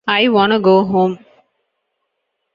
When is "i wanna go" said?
0.07-0.83